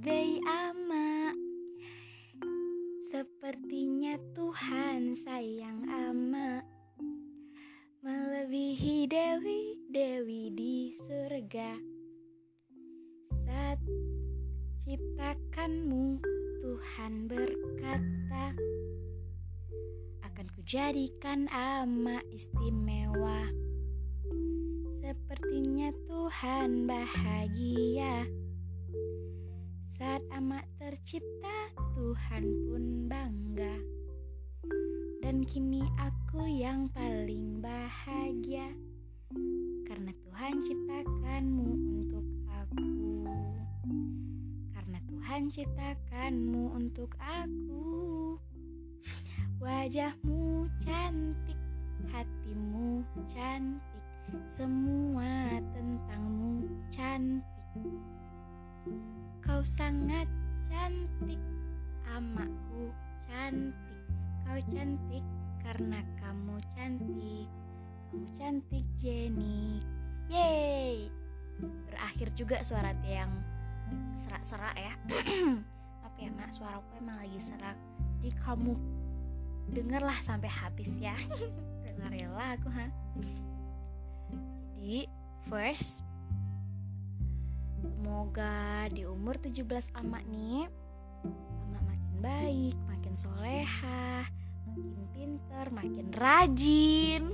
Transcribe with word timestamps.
birthday 0.00 0.40
ama 0.48 1.36
Sepertinya 3.12 4.16
Tuhan 4.32 5.12
sayang 5.28 5.84
ama 5.92 6.64
Melebihi 8.00 9.04
dewi-dewi 9.04 10.56
di 10.56 10.96
surga. 11.04 11.76
Saat 13.44 13.80
ciptakanmu 14.88 16.16
Tuhan 16.64 17.28
berkata 17.28 18.56
Akan 20.24 20.48
kujadikan 20.56 21.44
ama 21.52 22.24
istimewa. 22.32 23.52
Sepertinya 25.04 25.92
Tuhan 26.08 26.88
bahagia. 26.88 28.24
Saat 30.00 30.24
ama 30.32 30.64
tercipta 30.80 31.76
Tuhan 31.92 32.44
pun 32.64 33.04
bangga. 33.04 33.76
Dan 35.20 35.44
kini 35.44 35.84
aku 36.00 36.40
yang 36.48 36.88
paling 36.96 37.60
bahagia 37.60 38.72
Karena 39.84 40.08
Tuhan 40.24 40.64
ciptakanmu 40.64 41.68
untuk 42.00 42.24
aku. 42.48 42.88
Karena 44.72 44.98
Tuhan 45.04 45.52
ciptakanmu 45.52 46.80
untuk 46.80 47.12
aku. 47.20 48.40
Wajahmu 49.60 50.64
cantik, 50.80 51.60
hatimu 52.08 53.04
cantik 53.36 54.04
semua 54.48 55.60
tentangmu 55.76 56.72
cantik 56.88 58.00
Kau 59.60 59.68
sangat 59.76 60.24
cantik. 60.72 61.36
Amaku 62.16 62.88
cantik. 63.28 64.00
Kau 64.48 64.56
cantik 64.72 65.20
karena 65.60 66.00
kamu 66.16 66.56
cantik. 66.72 67.44
Kamu 68.08 68.24
cantik 68.40 68.88
Jenny. 69.04 69.84
Yeay. 70.32 71.12
Berakhir 71.60 72.32
juga 72.40 72.64
suara 72.64 72.96
yang 73.04 73.28
serak-serak 74.24 74.80
ya. 74.80 74.96
Apa 76.08 76.16
ya 76.16 76.32
mak? 76.40 76.56
Suaraku 76.56 76.96
emang 76.96 77.20
lagi 77.20 77.36
serak. 77.44 77.76
Jadi 78.24 78.32
kamu 78.40 78.72
dengarlah 79.76 80.16
sampai 80.24 80.48
habis 80.48 80.88
ya. 80.96 81.12
Dengar 81.84 82.08
rela 82.08 82.56
aku 82.56 82.72
ha. 82.72 82.88
Jadi 84.80 85.04
first 85.52 86.00
semoga 87.80 88.86
di 88.92 89.08
umur 89.08 89.40
17 89.40 89.96
amak 89.96 90.24
nih 90.28 90.68
amak 91.72 91.82
makin 91.88 92.14
baik 92.20 92.76
makin 92.84 93.14
soleha 93.16 94.28
makin 94.68 95.04
pinter 95.16 95.64
makin 95.72 96.06
rajin 96.12 97.32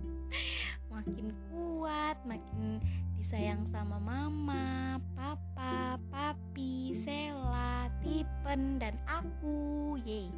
makin 0.92 1.36
kuat 1.52 2.16
makin 2.24 2.80
disayang 3.20 3.68
sama 3.68 4.00
mama 4.00 4.96
papa 5.12 6.00
papi 6.08 6.96
sela 6.96 7.92
tipen 8.00 8.80
dan 8.80 8.96
aku. 9.04 10.00
Yey 10.00 10.32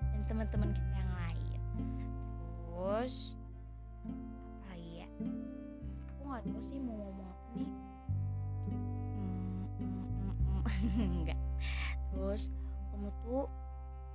dan 0.00 0.24
teman-teman 0.24 0.72
kita 0.72 0.96
yang 0.96 1.12
lain. 1.12 1.60
Terus 2.64 3.36
nggak 6.32 6.48
tahu 6.48 6.64
sih 6.64 6.80
mau 6.80 6.96
ngomong 6.96 7.28
apa 7.28 7.44
nih 7.60 7.70
enggak. 10.90 11.40
Terus 12.12 12.50
kamu 12.92 13.08
tuh 13.24 13.46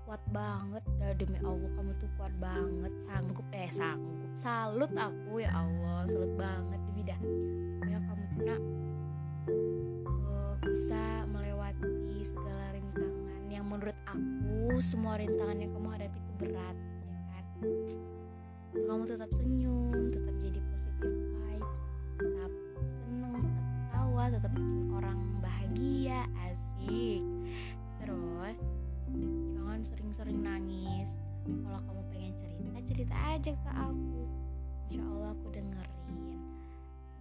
kuat 0.07 0.23
banget 0.31 0.79
dah 1.03 1.11
demi 1.19 1.35
Allah 1.43 1.67
kamu 1.75 1.91
tuh 1.99 2.07
kuat 2.15 2.31
banget 2.39 2.95
sanggup 3.03 3.43
eh 3.51 3.67
sanggup 3.67 4.15
salut 4.39 4.87
aku 4.95 5.43
ya 5.43 5.51
Allah 5.51 6.07
salut 6.07 6.31
banget 6.39 6.79
demi 6.87 7.03
dah 7.03 7.19
ya 7.91 7.99
kamu 7.99 8.23
nak 8.47 8.61
uh, 10.15 10.55
bisa 10.63 11.27
melewati 11.27 12.23
segala 12.23 12.71
rintangan 12.71 13.41
yang 13.51 13.67
menurut 13.67 13.99
aku 14.07 14.79
semua 14.79 15.19
rintangan 15.19 15.59
yang 15.59 15.75
kamu 15.75 15.87
hadapi 15.91 16.17
itu 16.23 16.33
berat 16.39 16.77
ya 17.03 17.19
kan? 17.27 17.45
Kamu 18.87 19.03
tetap 19.11 19.29
senyum 19.35 19.91
tetap 20.07 20.35
jadi 20.39 20.59
positif 20.71 21.13
tetap 22.15 22.51
seneng 23.03 23.43
tetap 23.43 23.65
tawa 23.91 24.23
tetap 24.31 24.51
bikin 24.55 24.87
orang 24.95 25.19
bahagia 25.77 26.25
asik. 26.49 27.21
Terus 28.01 28.57
jangan 29.53 29.79
sering-sering 29.85 30.41
nangis. 30.41 31.05
Kalau 31.45 31.77
kamu 31.85 32.01
pengen 32.09 32.33
cerita 32.41 32.79
cerita 32.89 33.15
aja 33.37 33.51
ke 33.53 33.71
aku. 33.77 34.25
Insya 34.89 35.05
Allah 35.05 35.29
aku 35.37 35.47
dengerin. 35.53 36.41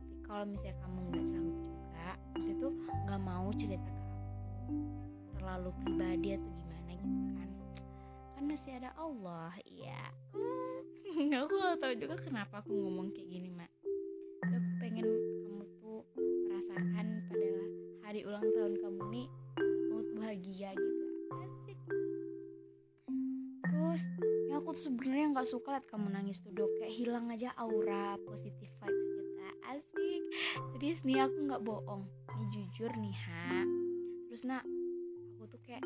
Tapi 0.00 0.16
kalau 0.24 0.44
misalnya 0.48 0.76
kamu 0.80 0.98
nggak 1.12 1.26
sanggup 1.28 1.58
juga 1.68 2.08
terus 2.32 2.48
itu 2.48 2.68
nggak 3.04 3.20
mau 3.20 3.48
cerita 3.52 3.90
ke 3.92 4.04
aku. 4.08 4.24
Terlalu 5.36 5.70
pribadi 5.84 6.28
atau 6.40 6.50
gimana 6.56 6.90
gitu 6.96 7.20
kan. 7.36 7.48
Kan 8.40 8.42
masih 8.48 8.72
ada 8.80 8.90
Allah 8.96 9.52
iya. 9.68 10.00
Hmm, 10.32 11.28
aku 11.44 11.60
gak 11.60 11.76
tahu 11.84 11.92
juga 12.00 12.16
kenapa 12.24 12.64
aku 12.64 12.72
ngomong 12.72 13.12
kayak 13.12 13.28
gini 13.28 13.52
mak 13.52 13.68
tuh 24.76 24.92
sebenarnya 24.92 25.32
nggak 25.32 25.48
suka 25.48 25.68
liat 25.72 25.88
kamu 25.88 26.12
nangis 26.12 26.44
tuh 26.44 26.52
dok. 26.52 26.68
Kayak 26.76 26.94
hilang 27.00 27.32
aja 27.32 27.48
aura 27.56 28.20
positif 28.28 28.68
vibes 28.76 29.08
kita 29.16 29.48
asik. 29.72 30.22
Serius 30.76 31.00
nih 31.08 31.24
aku 31.24 31.38
nggak 31.48 31.64
bohong. 31.64 32.04
Ini 32.36 32.46
jujur 32.52 32.92
nih 32.92 33.16
ha. 33.24 33.64
Terus 34.28 34.44
nak 34.44 34.68
aku 35.40 35.48
tuh 35.48 35.60
kayak 35.64 35.80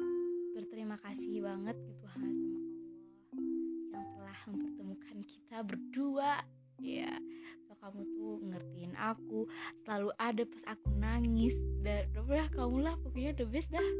berterima 0.58 0.98
kasih 1.06 1.38
banget 1.38 1.78
gitu 1.86 2.06
ha 2.10 2.18
sama 2.18 2.50
Allah 3.62 3.94
yang 3.94 4.06
telah 4.10 4.38
mempertemukan 4.50 5.18
kita 5.22 5.56
berdua. 5.62 6.42
Ya 6.82 7.14
kamu 7.80 8.04
tuh 8.12 8.44
ngertiin 8.44 8.92
aku 8.92 9.48
selalu 9.86 10.10
ada 10.18 10.42
pas 10.44 10.62
aku 10.74 10.90
nangis. 10.98 11.54
Dan 11.86 12.10
udah 12.26 12.50
kamu 12.50 12.90
lah 12.90 12.98
pokoknya 13.06 13.38
the 13.38 13.46
best 13.46 13.70
dah. 13.70 13.90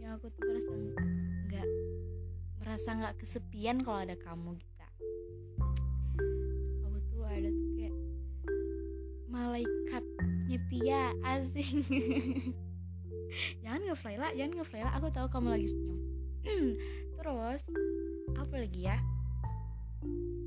Yang 0.00 0.16
aku 0.16 0.26
tuh 0.32 0.42
merasa 0.48 0.72
nggak 2.70 2.86
merasa 2.86 3.02
nggak 3.02 3.18
kesepian 3.18 3.76
kalau 3.82 3.98
ada 4.06 4.14
kamu 4.14 4.54
gitu. 4.62 4.86
Kamu 6.86 6.98
tuh 7.10 7.26
ada 7.26 7.50
tuh 7.50 7.68
kayak 7.74 7.96
malaikat 9.26 10.04
nyetia 10.46 11.10
asing. 11.26 11.82
Jangan 13.66 13.80
ngefly 13.90 14.14
lah 14.22 14.30
jangan 14.38 14.62
ngefly 14.62 14.86
lah 14.86 14.94
aku 14.94 15.10
tahu 15.10 15.26
kamu 15.34 15.48
lagi 15.50 15.66
senyum. 15.66 15.98
Terus 17.18 17.62
apa 18.38 18.54
lagi 18.54 18.80
ya? 18.86 19.02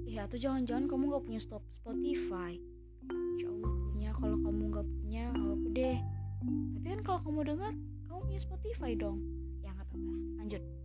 Ya 0.08 0.24
atau 0.24 0.40
jangan-jangan 0.40 0.88
kamu 0.88 1.12
gak 1.12 1.24
punya 1.28 1.42
stop 1.44 1.64
Spotify. 1.76 2.56
Insya 3.36 3.52
Allah 3.52 3.72
punya. 3.92 4.10
Kalau 4.16 4.38
kamu 4.40 4.64
gak 4.72 4.88
punya 4.88 5.24
aku 5.36 5.68
deh. 5.76 6.00
Tapi 6.80 6.88
kan 6.88 7.02
kalau 7.04 7.20
kamu 7.28 7.40
dengar 7.52 7.72
kamu 8.08 8.20
punya 8.32 8.40
Spotify 8.40 8.96
dong. 8.96 9.20
Ya 9.60 9.76
nggak 9.76 9.92
apa-apa. 9.92 10.16
Lanjut 10.40 10.83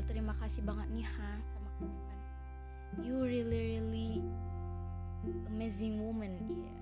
berterima 0.00 0.32
kasih 0.40 0.64
banget 0.64 0.88
nih 0.96 1.04
ha 1.04 1.36
sama 1.52 1.68
kamu 1.76 2.00
kan. 2.08 2.18
You 3.04 3.20
really 3.20 3.60
really 3.76 4.24
amazing 5.52 6.00
woman 6.00 6.40
ya 6.40 6.56
yeah. 6.56 6.80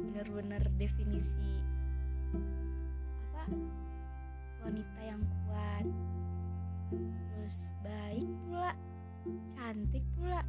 bener-bener 0.00 0.62
definisi 0.80 1.60
apa 3.28 3.52
wanita 4.64 5.00
yang 5.04 5.20
kuat 5.44 5.84
terus 6.88 7.56
baik 7.84 8.24
pula 8.48 8.72
cantik 9.52 10.04
pula. 10.16 10.40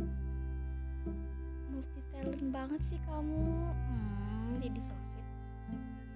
Multi 1.68 2.00
talent 2.16 2.48
banget 2.48 2.82
sih 2.88 3.00
kamu. 3.04 3.44
Hmm, 3.76 4.56
jadi 4.64 4.80
so 4.88 4.96
sweet. 4.96 5.28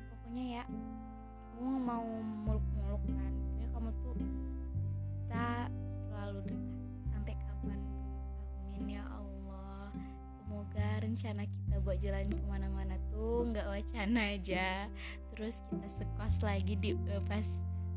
Pokoknya 0.08 0.64
ya 0.64 0.66
kamu 1.52 1.76
mau 1.76 2.08
muluk-muluk 2.48 3.04
kan. 3.04 3.34
Pokoknya 3.36 3.68
kamu 3.76 3.90
tuh 4.00 4.16
kita 5.34 5.66
selalu 6.06 6.40
dekat. 6.46 6.62
Sampai 7.10 7.34
kapan? 7.42 7.80
Amin 8.70 8.86
ya 8.86 9.04
Allah. 9.10 9.90
Semoga 10.38 10.88
rencana 11.02 11.44
kita 11.50 11.76
buat 11.82 11.98
jalan 12.06 12.30
ke 12.30 12.44
mana-mana 12.46 12.96
tuh 13.10 13.50
nggak 13.50 13.66
wacana 13.66 14.38
aja. 14.38 14.86
Terus 15.34 15.58
kita 15.74 15.90
sekos 15.98 16.38
lagi 16.46 16.78
di 16.78 16.94
uh, 16.94 17.18
pas 17.26 17.50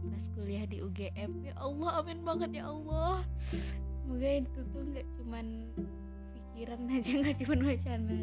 pas 0.09 0.25
kuliah 0.33 0.65
di 0.65 0.81
UGM 0.81 1.45
ya 1.45 1.53
Allah 1.61 2.01
amin 2.01 2.25
banget 2.25 2.65
ya 2.65 2.73
Allah. 2.73 3.21
Semoga 4.01 4.29
itu 4.41 4.61
tuh 4.73 4.83
nggak 4.97 5.07
cuman 5.21 5.47
pikiran 6.33 6.89
aja 6.97 7.13
nggak 7.21 7.37
cuman 7.45 7.61
wacana 7.69 8.19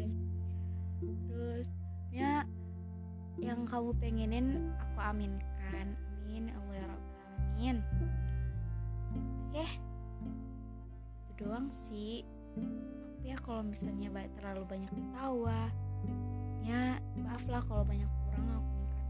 terus 1.30 1.68
ya 2.10 2.42
yang 3.38 3.62
kamu 3.62 3.94
pengenin 4.02 4.74
aku 4.74 4.98
aminkan. 5.06 5.94
Amin 6.26 6.50
ya 6.50 6.58
Allah 6.58 6.74
ya 6.74 6.86
Rabbal 6.90 7.14
alamin 7.22 7.78
doang 11.54 11.70
sih. 11.86 12.26
Maaf 12.58 13.22
ya 13.22 13.38
kalau 13.46 13.62
misalnya 13.62 14.10
terlalu 14.42 14.66
banyak 14.66 14.90
ketawa 14.90 15.70
ya 16.66 16.98
maaf 17.14 17.46
lah 17.46 17.62
kalau 17.70 17.86
banyak 17.86 18.10
kurang 18.26 18.58
aku 18.58 18.82
kan. 18.90 19.06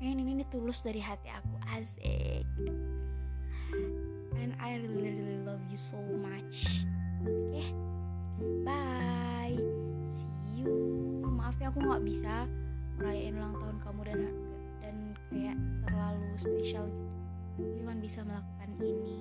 Ini, 0.00 0.16
ini, 0.16 0.32
ini 0.40 0.44
tulus 0.48 0.80
dari 0.80 0.96
hati 0.96 1.28
aku 1.28 1.60
asik. 1.76 2.48
And 4.40 4.56
I 4.64 4.80
really 4.80 5.12
really 5.12 5.44
love 5.44 5.60
you 5.68 5.76
so 5.76 6.00
much. 6.24 6.88
Oke 7.20 7.52
okay? 7.52 7.68
bye. 8.64 9.60
See 10.08 10.64
you. 10.64 10.72
Maaf 11.36 11.60
ya 11.60 11.68
aku 11.68 11.84
nggak 11.84 12.00
bisa 12.00 12.48
merayain 12.96 13.36
ulang 13.36 13.60
tahun 13.60 13.76
kamu 13.84 14.00
dan 14.08 14.20
dan 14.80 14.96
kayak 15.28 15.56
terlalu 15.84 16.32
spesial 16.40 16.88
gitu. 16.88 17.12
Cuma 17.76 17.92
bisa 18.00 18.24
melakukan 18.24 18.72
ini 18.80 19.20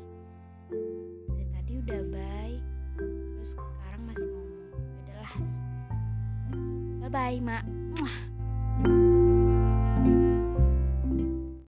terus 7.10 7.42
sekarang 7.42 7.42
masih 7.42 7.79